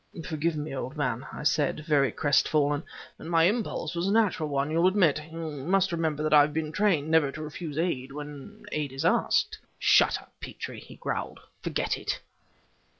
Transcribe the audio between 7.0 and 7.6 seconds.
never to